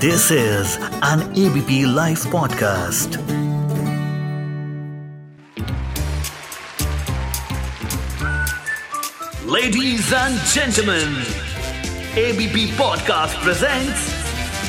This 0.00 0.30
is 0.30 0.78
an 1.02 1.20
ABP 1.36 1.84
Life 1.84 2.24
podcast. 2.32 3.20
Ladies 9.44 10.10
and 10.10 10.40
gentlemen, 10.46 11.12
ABP 12.16 12.68
Podcast 12.80 13.34
presents 13.42 14.00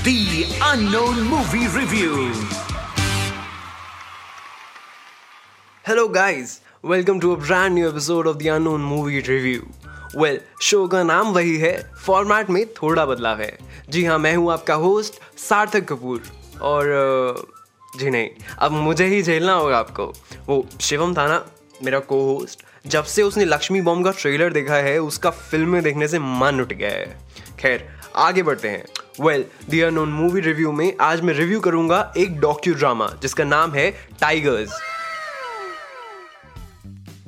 The 0.03 0.43
Unknown 0.63 1.23
Movie 1.23 1.69
Review. 1.69 2.33
Hello, 5.85 6.09
guys. 6.09 6.59
Welcome 6.81 7.21
to 7.21 7.31
a 7.31 7.37
brand 7.37 7.75
new 7.75 7.87
episode 7.87 8.27
of 8.27 8.37
the 8.37 8.49
Unknown 8.49 8.81
Movie 8.81 9.21
Review. 9.21 9.69
Well 10.15 10.39
show 10.61 10.87
का 10.87 11.03
नाम 11.03 11.31
वही 11.33 11.57
है। 11.57 11.73
Format 12.05 12.49
में 12.49 12.65
थोड़ा 12.73 13.05
बदलाव 13.05 13.41
है। 13.41 13.57
जी 13.89 14.05
हाँ 14.05 14.17
मैं 14.19 14.35
हूँ 14.35 14.51
आपका 14.51 14.73
होस्ट 14.75 15.19
सार्थक 15.39 15.87
कपूर। 15.89 16.23
और 16.61 16.85
जी 17.99 18.09
नहीं, 18.09 18.29
अब 18.59 18.71
मुझे 18.71 19.05
ही 19.05 19.21
झेलना 19.23 19.53
होगा 19.53 19.77
आपको। 19.77 20.05
वो 20.47 20.65
शिवम 20.81 21.13
था 21.13 21.27
ना, 21.27 21.45
मेरा 21.83 21.99
को 21.99 22.23
होस्ट 22.25 22.63
जब 22.87 23.03
से 23.03 23.23
उसने 23.23 23.45
लक्ष्मी 23.45 23.81
बॉम्ब 23.81 24.05
का 24.05 24.11
ट्रेलर 24.11 24.53
देखा 24.53 24.75
है, 24.75 24.97
उसका 24.99 25.29
फ़िल्म 25.29 25.81
देखने 25.81 26.07
से 26.07 26.19
मन 26.19 26.61
उठ 26.61 26.73
गया 26.73 26.89
है। 26.89 27.17
खैर, 27.59 27.87
आगे 28.15 28.43
बढ़ते 28.43 28.67
हैं। 28.67 28.85
Well 29.21 29.45
the 29.69 29.81
unknown 29.81 30.09
movie 30.09 30.41
review 30.41 30.71
में 30.71 30.93
आज 31.01 31.21
मैं 31.21 31.33
रिव्यू 31.33 31.59
करूँगा 31.59 32.13
एक 32.17 32.39
डॉक्यू 32.39 32.73
ड्रामा 32.73 33.09
जिसका 33.21 33.43
नाम 33.43 33.73
है 33.73 33.89
टाइगर्स 34.21 34.79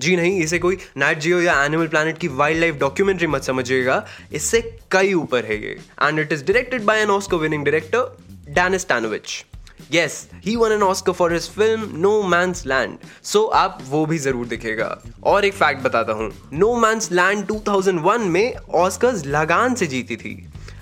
जी 0.03 0.15
नहीं, 0.15 0.39
इसे 0.41 0.59
कोई 0.59 0.77
नाइट 0.97 1.19
जियो 1.19 1.39
या 1.41 1.63
एनिमल 1.63 1.87
प्लानट 1.87 2.17
की 2.17 2.27
वाइल्ड 2.29 2.59
लाइफ 2.61 2.75
डॉक्यूमेंट्री 2.79 3.27
मत 3.27 3.43
समझिएगा। 3.43 4.05
इससे 4.33 4.61
कई 4.91 5.13
ऊपर 5.13 5.45
है 5.45 5.61
ये। 5.63 5.77
And 6.01 6.19
it 6.19 6.33
is 6.33 6.43
directed 6.45 6.83
by 6.85 7.01
an 7.01 7.09
Oscar 7.11 7.37
winning 7.37 7.65
director 7.65 8.53
Danis 8.53 8.87
Tanovic 8.87 9.43
yes 9.91 10.27
he 10.45 10.55
won 10.55 10.71
an 10.71 10.83
Oscar 10.83 11.11
for 11.11 11.33
his 11.33 11.49
film 11.51 11.89
No 12.01 12.21
Man's 12.23 12.65
Land 12.67 12.97
so 13.23 13.43
आप 13.55 13.79
वो 13.89 14.05
भी 14.05 14.17
ज़रूर 14.17 14.47
दिखेगा 14.47 14.97
और 15.23 15.45
एक 15.45 15.53
फैक्ट 15.53 15.81
बताता 15.81 16.13
हूँ। 16.13 16.31
नो 16.53 16.75
मैंस 16.77 17.11
लैंड 17.11 17.45
2001 17.47 18.27
में 18.27 18.55
ऑस्कर्स 18.55 19.25
लगान 19.25 19.75
से 19.75 19.87
जीती 19.87 20.15
थी। 20.15 20.35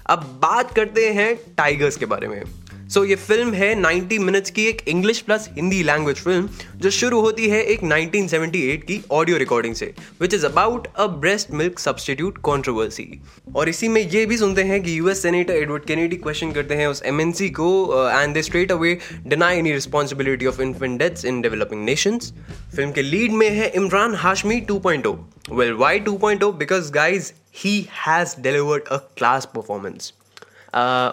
अब 0.05 0.23
बात 0.41 0.73
करते 0.75 1.09
हैं 1.13 1.35
टाइगर्स 1.57 1.97
के 1.97 2.05
बारे 2.05 2.27
में। 2.27 2.41
सो 2.91 2.99
so, 2.99 3.09
ये 3.09 3.15
फ़िल्म 3.15 3.53
है 3.53 3.73
90 3.75 4.17
मिनट्स 4.19 4.49
की 4.51 4.63
एक 4.67 4.81
English 4.89 5.19
plus 5.21 5.47
Hindi 5.55 5.81
language 5.83 6.17
film 6.17 6.49
जो 6.77 6.89
शुरू 6.91 7.19
होती 7.21 7.47
है 7.49 7.61
एक 7.65 7.81
1978 7.81 8.81
की 8.85 8.99
ऑडियो 9.11 9.37
रिकॉर्डिंग 9.37 9.75
से 9.75 9.85
which 10.21 10.33
is 10.33 10.45
about 10.45 10.87
a 10.95 11.05
breast 11.21 11.51
milk 11.53 11.79
substitute 11.79 12.37
controversy 12.43 13.05
और 13.55 13.69
इसी 13.69 13.87
में 13.87 14.01
ये 14.01 14.25
भी 14.25 14.37
सुनते 14.37 14.63
हैं 14.63 14.81
कि 14.83 14.97
US 14.97 15.21
senator 15.23 15.53
Edward 15.53 15.85
Kennedy 15.85 16.15
question 16.17 16.51
करते 16.51 16.75
हैं 16.75 16.87
उस 16.87 17.01
एमएनसी 17.05 17.49
को 17.59 17.69
and 18.09 18.33
they 18.33 18.41
straight 18.41 18.71
away 18.71 18.97
deny 19.27 19.59
any 19.59 19.71
responsibility 19.73 20.45
of 20.45 20.61
infant 20.61 20.99
deaths 20.99 21.25
in 21.25 21.41
developing 21.41 21.85
nations 21.85 22.33
film 22.75 22.91
के 22.91 23.01
लीड 23.03 23.31
में 23.33 23.49
है 23.51 23.69
Imran 23.75 24.15
Hashmi 24.17 24.61
2.0 24.71 25.15
well 25.53 25.73
Y 25.77 25.99
2.0 26.09 26.53
because 26.57 26.91
guys 26.93 27.31
he 27.55 27.75
has 27.99 28.35
delivered 28.41 28.83
a 28.83 28.97
class 29.17 29.49
performance 29.55 30.13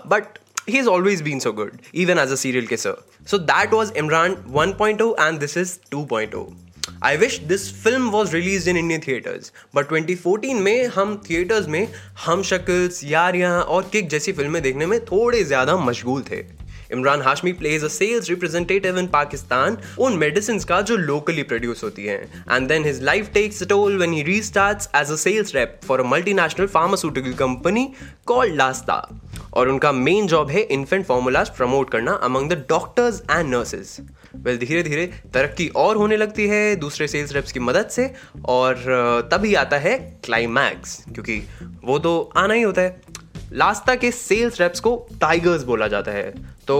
but 0.09 0.39
he's 0.69 0.87
always 0.87 1.23
been 1.23 1.41
so 1.41 1.53
good, 1.53 1.81
even 1.95 2.19
as 2.19 2.31
a 2.31 2.37
serial 2.37 2.67
kisser. 2.67 2.97
So 3.27 3.39
that 3.39 3.73
was 3.73 3.93
Imran 3.93 4.37
1.0 4.45 5.15
and 5.19 5.41
this 5.41 5.57
is 5.57 5.79
2.0. 5.91 6.55
I 7.03 7.17
wish 7.17 7.41
this 7.41 7.71
film 7.71 8.11
was 8.11 8.33
released 8.33 8.67
in 8.67 8.77
Indian 8.77 9.01
theaters, 9.01 9.53
but 9.73 9.89
2014 9.91 10.61
में 10.61 10.87
हम 10.95 11.17
theatres 11.29 11.69
में 11.69 11.87
हम 12.25 12.43
शक्ल्स 12.43 13.03
यारियाँ 13.05 13.61
और 13.63 13.89
kick 13.93 14.09
जैसी 14.11 14.33
फ़िल्में 14.33 14.63
देखने 14.63 14.87
में 14.87 14.99
थोड़े 15.05 15.43
ज़्यादा 15.45 15.77
मशगूल 15.79 16.23
थे 16.31 16.43
Imran 16.93 17.23
Hashmi 17.23 17.53
plays 17.53 17.85
a 17.85 17.89
sales 17.89 18.29
representative 18.31 18.99
in 18.99 19.07
Pakistan 19.07 19.77
उन 20.01 20.17
मेडिसिन 20.19 20.59
का 20.69 20.81
जो 20.91 20.97
लोकली 20.97 21.43
प्रोड्यूस 21.51 21.83
होती 21.85 22.05
हैं 22.05 22.21
and 22.51 22.69
then 22.69 22.85
his 22.85 23.03
life 23.03 23.31
takes 23.35 23.63
toll 23.69 23.97
when 23.99 24.13
he 24.13 24.23
restarts 24.23 24.89
as 24.97 25.11
a 25.13 25.17
sales 25.25 25.55
rep 25.55 25.81
for 25.87 26.01
a 26.01 26.05
multinational 26.11 26.67
pharmaceutical 26.77 27.33
company 27.45 27.89
called 28.27 28.55
Lasta 28.57 29.03
और 29.59 29.69
उनका 29.69 29.93
main 29.93 30.27
job 30.27 30.51
है 30.51 30.61
infant 30.71 31.05
formulas 31.07 31.49
promote 31.57 31.91
करना 31.91 32.13
among 32.23 32.51
the 32.51 32.65
doctors 32.69 33.23
and 33.31 33.55
nurses 33.55 33.97
well 34.37 34.59
धीरे 34.59 34.83
धीरे 34.83 35.07
तरक्की 35.35 35.69
और 35.77 35.97
होने 35.97 36.17
लगती 36.17 36.47
है 36.49 36.75
दूसरे 36.77 37.09
सेल्स 37.09 37.33
रेप्स 37.33 37.53
की 37.53 37.61
मदद 37.61 37.89
से 37.91 38.11
और 38.49 39.29
तभी 39.33 39.55
आता 39.55 39.77
है 39.79 39.99
क्लाइमैक्स 40.25 41.03
क्योंकि 41.05 41.43
वो 41.85 41.99
तो 41.99 42.19
आना 42.37 42.55
ही 42.55 42.63
होता 42.63 42.83
है। 42.83 43.01
लास्ता 43.53 43.95
के 43.95 44.11
सेल्स 44.11 44.61
रेप्स 44.61 44.81
को 44.81 44.91
टाइगर्स 45.21 45.63
बोला 45.65 45.87
जाता 45.89 46.13
है। 46.13 46.31
तो 46.67 46.77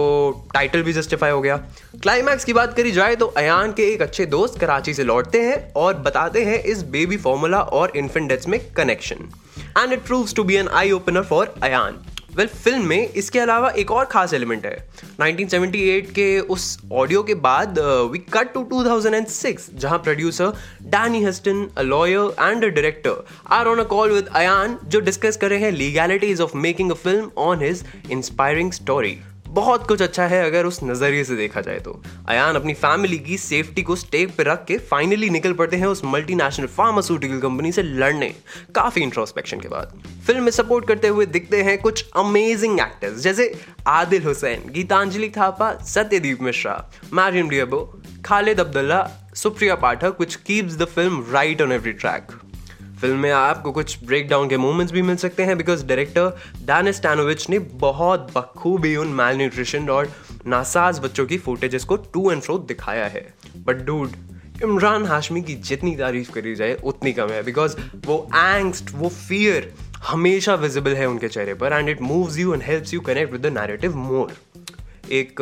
टाइटल 0.53 0.81
भी 0.83 0.93
जस्टिफाई 0.93 1.31
हो 1.31 1.41
गया। 1.41 1.55
क्लाइमैक्स 2.01 2.45
की 2.45 2.53
बात 2.53 2.75
करी 2.77 2.91
जाए 2.91 3.15
तो 3.15 3.25
अयान 3.37 3.71
के 3.71 3.87
एक 3.93 4.01
अच्छे 4.01 4.25
दोस्त 4.25 4.59
कराची 4.59 4.93
से 4.93 5.03
लौटते 5.03 5.41
हैं 5.41 5.57
और 5.73 5.93
बताते 5.99 6.43
हैं 6.45 6.59
इस 6.63 6.83
बेबी 6.91 7.17
फॉर्मूला 7.17 7.61
और 7.79 7.97
इन्फेंट 7.97 8.29
डेथ्स 8.29 8.47
में 8.47 8.59
connection 8.73 9.29
and 9.77 9.93
it 9.93 10.05
proves 10.05 10.35
to 10.35 10.43
be 10.43 10.55
an 10.55 10.67
eye 10.73 10.91
opener 10.91 11.23
for 11.23 11.53
Ayan 11.63 11.99
well 12.39 12.47
well, 12.47 12.57
film 12.57 12.85
में 12.87 13.13
इसके 13.13 13.39
अलावा 13.39 13.69
एक 13.77 13.89
और 13.91 14.05
खास 14.11 14.33
एलिमेंट 14.33 14.65
है। 14.65 14.77
1978 15.21 16.11
के 16.15 16.39
उस 16.55 16.65
ऑडियो 16.93 17.23
के 17.23 17.33
बाद 17.45 17.79
वी 18.11 18.19
कट 18.33 18.53
टू 18.53 18.63
2006 18.73 19.69
जहाँ 19.75 19.97
producer 19.99 20.53
Danny 20.93 21.23
Huston 21.23 21.67
a 21.77 21.81
lawyer 21.81 22.35
and 22.41 22.63
a 22.63 22.67
director 22.67 23.23
are 23.57 23.67
on 23.67 23.79
a 23.79 23.83
call 23.93 24.11
with 24.11 24.27
Ayan 24.35 24.77
जो 24.85 24.99
डिस्कस 24.99 25.37
कर 25.37 25.49
रहे 25.49 25.59
हैं 25.59 25.71
legalities 25.71 26.41
of 26.41 26.55
making 26.57 26.91
a 26.91 26.95
film 26.95 27.29
on 27.47 27.63
his 27.63 27.83
inspiring 28.11 28.71
story 28.71 29.17
बहुत 29.49 29.87
कुछ 29.87 30.01
अच्छा 30.01 30.25
है 30.27 30.43
अगर 30.45 30.65
उस 30.65 30.79
नज़रिए 30.83 31.23
से 31.23 31.35
देखा 31.35 31.61
जाए 31.61 31.79
तो। 31.79 31.91
अयान 32.29 32.55
अपनी 32.55 32.73
फैमिली 32.73 33.17
की 33.19 33.37
सेफ्टी 33.37 33.81
को 33.83 33.95
स्टेक 33.95 34.35
पर 34.37 34.45
रख 34.45 34.65
के 34.65 34.77
फाइनली 34.77 35.29
निकल 35.29 35.53
पड़ते 35.53 35.77
हैं 35.77 35.87
उस 35.87 36.01
मल्टीनेशनल 36.05 36.67
फार्मास्यूटिकल 36.67 37.39
कंपनी 37.39 37.71
से 37.71 37.83
लड़ने। 37.83 38.29
काफ़ी 38.75 39.01
इंट्रोस्पेक्शन 39.01 39.59
के 39.59 39.67
बाद। 39.67 39.93
फ़िल्म 40.27 40.43
में 40.43 40.51
सपोर्ट 40.51 40.87
करते 40.87 41.07
हुए 41.07 41.25
दिखते 41.27 41.61
हैं 41.63 41.77
कुछ 41.77 42.05
अमेजिंग 42.15 42.79
एक्टर्स 42.79 43.21
जैसे 43.21 43.51
Adil 43.87 44.23
Hussain, 44.23 44.69
Geetanjali 44.71 45.29
Thapa, 45.29 45.73
Satyadeep 45.85 46.41
Mishra 46.41 46.91
Mariam 47.13 47.49
d'Abo 47.49 47.81
Khalid 48.25 48.59
Abdullah, 48.59 49.01
Supriya 49.35 49.75
Pathak 49.75 50.15
which 50.19 50.35
keeps 50.35 50.77
the 50.77 50.85
film 50.85 51.25
right 51.31 51.61
on 51.61 51.71
every 51.71 51.93
track 51.93 52.31
film 53.01 53.19
में 53.19 53.31
आपको 53.31 53.71
कुछ 53.71 54.03
ब्रेक 54.03 54.27
डाउन 54.29 54.49
के 54.49 54.57
मोमेंट्स 54.57 54.93
भी 54.93 55.01
मिल 55.01 55.15
सकते 55.15 55.43
हैं 55.43 55.57
बिकॉज़ 55.57 55.85
डायरेक्टर 55.85 56.37
डैनिस 56.65 57.01
टैनोविच 57.01 57.49
ने 57.49 57.59
बहुत 57.59 58.31
बखूबी 58.35 58.95
उन 58.95 59.07
मैल 59.13 59.37
न्यूट्रिशन 59.37 59.89
और 59.89 60.11
नासाज 60.47 60.99
बच्चों 60.99 61.25
की 61.25 61.37
फुटेजेस 61.37 61.83
को 61.83 61.95
टू 62.13 62.31
एंड 62.31 62.41
फ्रो 62.41 62.57
दिखाया 62.67 63.05
है। 63.05 63.27
बट 63.57 63.85
डूड 63.85 64.15
इमरान 64.63 65.05
हाशमी 65.05 65.41
की 65.41 65.55
जितनी 65.55 65.95
तारीफ़ 65.95 66.31
करी 66.31 66.55
जाए, 66.55 66.73
उतनी 66.75 67.13
कम 67.13 67.29
है 67.29 67.43
बिकॉज़ 67.43 67.75
वो 68.05 68.17
एंगस्ट 68.35 68.91
वो 68.95 69.09
फियर 69.09 69.73
हमेशा 70.07 70.55
विजिबल 70.55 70.95
है 70.95 71.05
उनके 71.05 71.27
चेहरे 71.27 71.53
पर 71.53 71.73
and 71.73 71.89
it 71.89 72.01
moves 72.01 72.37
you 72.37 72.53
and 72.53 72.63
helps 72.63 72.93
you 72.93 72.99
connect 73.01 73.31
with 73.31 73.41
the 73.41 73.57
narrative 73.57 73.95
more 73.97 74.33
एक 75.11 75.41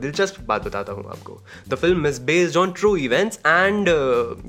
दिलचस्प 0.00 0.40
बात 0.48 0.66
बताता 0.66 0.92
हूँ 0.92 1.04
आपको। 1.10 1.40
The 1.68 1.74
film 1.74 2.06
is 2.06 2.20
based 2.22 2.56
on 2.56 2.72
true 2.72 2.94
events 2.98 3.38
and 3.38 3.88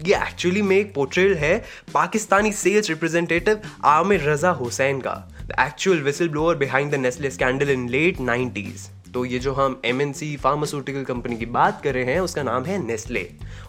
ये 0.07 0.15
एक्चुअली 0.17 0.61
में 0.61 0.75
एक 0.77 0.93
पोर्ट्रेल 0.93 1.33
है 1.37 1.57
पाकिस्तानी 1.93 2.51
सेल्स 2.51 2.89
रिप्रेजेंटेटिव 2.89 3.61
आमिर 3.87 4.29
रजा 4.29 4.51
हुसैन 4.61 4.99
का। 4.99 5.15
The 5.41 5.55
actual 5.59 6.01
whistle 6.01 6.29
blower 6.29 6.55
behind 6.57 6.91
the 6.91 6.95
Nestle 6.99 7.31
scandal 7.31 7.69
in 7.69 7.89
late 7.89 8.19
nineties 8.21 8.89
तो 9.13 9.23
ये 9.25 9.37
जो 9.39 9.51
हम 9.53 9.79
M 9.85 10.01
N 10.01 10.11
C 10.13 10.35
pharmaceutical 10.37 11.03
company 11.03 11.37
की 11.37 11.45
बात 11.47 11.81
कर 11.83 11.93
रहे 11.93 12.03
हैं, 12.05 12.19
उसका 12.19 12.43
नाम 12.43 12.65
है 12.65 12.77
Nestle 12.85 13.27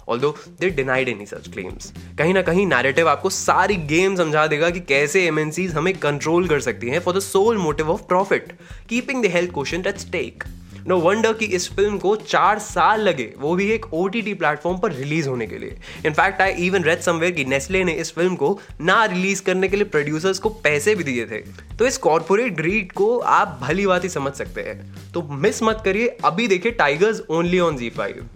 although 0.08 0.34
they 0.60 0.70
denied 0.70 1.08
any 1.08 1.26
such 1.26 1.48
claims 1.52 1.92
कहीं 2.18 2.34
ना 2.34 2.42
कहीं 2.42 2.66
नैरेटिव 2.66 3.08
आपको 3.08 3.30
सारी 3.30 3.76
गेम 3.88 4.16
समझा 4.16 4.46
देगा 4.46 4.70
कि 4.70 4.80
कैसे 4.88 5.26
एम 5.26 5.38
हमें 5.76 5.92
कंट्रोल 5.98 6.48
कर 6.48 6.60
सकती 6.60 6.88
हैं 6.88 7.00
for 7.00 7.16
the 7.16 7.20
sole 7.22 7.58
motive 7.58 7.91
of 7.91 8.03
profit 8.08 8.53
keeping 8.88 9.22
the 9.24 9.30
health 9.32 9.53
question 9.54 9.88
at 9.88 9.98
stake 9.98 10.44
no 10.86 10.97
wonder 10.98 11.32
कि 11.32 11.44
इस 11.47 11.68
फ़िल्म 11.72 11.98
को 11.98 12.15
चार 12.18 12.59
साल 12.59 13.00
लगे। 13.00 13.32
वो 13.38 13.54
भी 13.56 13.71
एक 13.71 13.86
ओ 13.94 14.06
टी 14.09 14.22
टी 14.22 14.34
प्लेटफॉर्म 14.34 14.78
पर 14.78 14.92
रिलीज़ 14.92 15.28
होने 15.28 15.47
के 15.47 15.59
लिए। 15.59 15.77
In fact 16.06 16.41
I 16.42 16.53
even 16.66 16.84
read 16.84 17.00
somewhere 17.00 17.32
कि 17.32 17.44
नेस्ले 17.44 17.84
ने 17.84 17.92
इस 17.94 18.12
फ़िल्म 18.15 18.36
को 18.36 18.59
ना 18.80 19.04
रिलीज़ 19.04 19.42
करने 19.42 19.68
के 19.68 19.77
लिए 19.77 19.84
प्रोड्यूसर्स 19.86 20.38
को 20.38 20.48
पैसे 20.65 20.94
भी 20.94 21.04
दिए 21.04 21.27
थे। 21.27 21.41
तो 21.77 21.86
इस 21.86 21.98
कॉर्पोरेट 21.98 22.60
रीड 22.60 22.92
को 22.92 23.16
आप 23.18 23.59
भली 23.62 23.86
बात 23.86 24.04
ही 24.04 24.09
समझ 24.09 24.32
सकते 24.34 24.60
हैं। 24.60 25.12
तो 25.12 25.22
मिस 25.22 25.62
मत 25.62 25.82
करिए। 25.84 26.16
अभी 26.24 26.48
देखिए 26.48 26.72
Tigers 26.72 27.22
only 27.30 27.60
on 27.60 27.77
Zee 27.77 27.91
five 27.91 28.28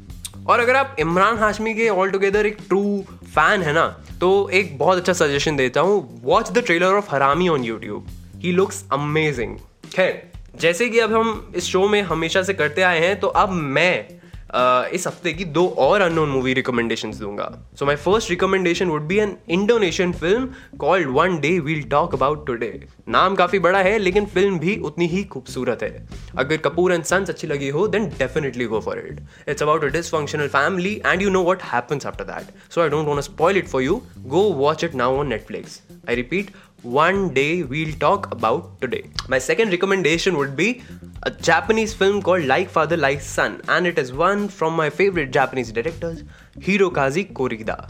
और 0.48 0.60
अगर 0.60 0.76
आप 0.76 0.96
इमरान 1.00 1.38
हाशमी 1.38 1.74
के 1.74 1.88
ऑल 1.88 2.10
टुगेदर 2.10 2.46
एक 2.46 2.56
ट्रू 2.68 2.82
फ़ैन 3.24 3.62
है 3.62 3.72
ना 3.72 3.86
तो 4.20 4.48
एक 4.50 4.76
बहुत 4.78 4.98
अच्छा 4.98 5.12
सजेशन 5.14 5.56
देता 5.56 5.80
हूँ। 5.80 6.20
Watch 6.24 6.50
the 6.50 6.64
trailer 6.66 6.94
of 6.94 7.10
Harami 7.10 7.48
on 7.48 7.64
YouTube 7.64 8.06
he 8.38 8.52
looks 8.52 8.84
amazing 8.92 9.56
खैर 9.94 10.22
जैसे 10.60 10.88
कि 10.88 10.98
अब 11.00 11.12
हम 11.12 11.52
इस 11.56 11.64
शो 11.64 11.86
में 11.88 12.00
हमेशा 12.02 12.42
से 12.42 12.54
करते 12.54 12.82
आए 12.82 13.00
हैं 13.00 13.18
तो 13.20 13.26
अब 13.28 13.50
मैं 13.50 14.06
uh, 14.08 14.94
इस 14.94 15.06
हफ़्ते 15.06 15.32
की 15.32 15.44
दो 15.44 15.66
और 15.78 16.00
अननोन 16.00 16.28
मूवी 16.28 16.52
रिकमेंडेशन 16.54 17.10
दूँगा। 17.12 17.50
So 17.78 17.86
my 17.86 17.96
first 17.96 18.30
recommendation 18.30 18.88
would 18.88 19.02
be 19.06 19.16
an 19.18 19.36
Indonesian 19.50 20.12
film 20.12 20.76
called 20.80 21.08
one 21.14 21.38
day 21.40 21.58
we'll 21.60 21.82
talk 21.90 22.14
about 22.14 22.46
today 22.46 22.68
नाम 23.08 23.34
काफ़ी 23.34 23.58
बड़ा 23.58 23.78
है 23.82 23.98
लेकिन 23.98 24.26
फ़िल्म 24.26 24.58
भी 24.58 24.76
उतनी 24.80 25.06
ही 25.06 25.22
खूबसूरत 25.32 25.82
है। 25.82 26.06
अगर 26.38 26.56
कपूर 26.66 26.92
एंड 26.92 27.04
सन्स 27.04 27.30
अच्छी 27.30 27.46
लगी 27.46 27.68
हो 27.68 27.86
then 27.88 28.08
definitely 28.18 28.66
go 28.66 28.80
for 28.80 28.98
it 28.98 29.48
it's 29.48 29.62
about 29.62 29.84
a 29.84 29.88
dysfunctional 29.96 30.48
family 30.48 30.94
and 31.06 31.22
you 31.22 31.30
know 31.30 31.42
what 31.50 31.62
happens 31.72 32.06
after 32.06 32.24
that 32.24 32.72
so 32.74 32.82
I 32.82 32.88
don't 32.88 33.08
want 33.08 33.20
spoil 33.22 33.56
it 33.58 33.68
for 33.68 33.82
you 33.82 34.00
go 34.36 34.42
watch 34.62 34.84
it 34.84 34.94
now 34.94 35.18
on 35.18 35.28
Netflix 35.28 35.80
I 36.08 36.14
repeat 36.14 36.50
one 36.84 37.32
day 37.32 37.62
we'll 37.62 37.94
talk 37.94 38.30
about 38.30 38.78
today. 38.80 39.04
My 39.28 39.38
second 39.38 39.70
recommendation 39.70 40.36
would 40.36 40.54
be 40.54 40.82
a 41.22 41.30
Japanese 41.30 41.94
film 41.94 42.20
called 42.20 42.44
Like 42.44 42.68
Father, 42.68 42.96
Like 42.96 43.22
Son, 43.22 43.62
and 43.68 43.86
it 43.86 43.98
is 43.98 44.12
one 44.12 44.48
from 44.48 44.76
my 44.76 44.90
favorite 44.90 45.30
Japanese 45.30 45.72
directors, 45.72 46.22
Hirokazu 46.58 47.32
Korida. 47.32 47.88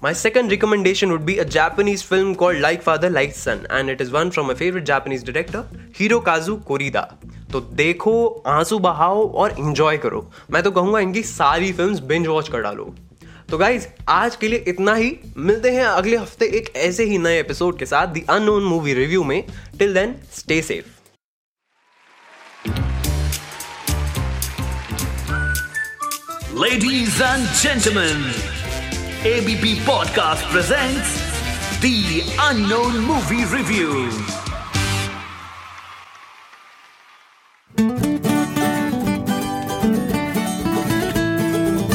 My 0.00 0.12
second 0.12 0.50
recommendation 0.50 1.12
would 1.12 1.24
be 1.24 1.38
a 1.38 1.44
Japanese 1.44 2.02
film 2.02 2.34
called 2.34 2.56
Like 2.56 2.82
Father, 2.82 3.08
Like 3.08 3.32
Son, 3.32 3.64
and 3.70 3.88
it 3.88 4.00
is 4.00 4.10
one 4.10 4.32
from 4.32 4.48
my 4.48 4.54
favorite 4.54 4.84
Japanese 4.84 5.22
director, 5.22 5.64
Hirokazu 5.92 6.64
Korida. 6.64 7.06
तो 7.52 7.60
देखो 7.60 8.42
आँसू 8.46 8.78
बहाओ 8.78 9.28
और 9.30 9.54
enjoy 9.58 9.96
करो 9.98 10.30
मैं 10.50 10.62
तो 10.62 10.70
कहूँगा 10.70 11.00
इनकी 11.00 11.22
सारी 11.22 11.72
फिल्म्स 11.72 11.98
बिंज 12.00 12.26
वॉच 12.26 12.48
कर 12.48 12.62
डालो 12.62 12.94
तो 13.52 13.58
गाइज़ 13.58 13.86
आज 14.08 14.36
के 14.36 14.48
लिए 14.48 14.64
इतना 14.68 14.94
ही। 14.94 15.16
मिलते 15.36 15.70
हैं 15.70 15.84
अगले 15.84 16.16
हफ़्ते 16.16 16.46
एक 16.46 16.76
ऐसे 16.76 17.04
ही 17.04 17.18
नए 17.18 17.40
एपिसोड 17.40 17.78
के 17.78 17.86
साथ 17.86 18.06
दी 18.06 18.24
अनोन 18.30 18.62
मूवी 18.62 18.94
रिव्यू 18.94 19.24
में। 19.24 19.44
Till 19.78 19.94
then 19.94 20.14
stay 20.34 20.62
safe 20.62 20.86
ladies 26.62 27.22
and 27.22 27.46
gentleman 27.48 28.24
ABP 29.26 29.74
podcast 29.86 30.52
presents 30.52 31.16
the 31.80 32.20
unknown 32.20 32.96
movie 32.96 33.44
review 33.56 34.10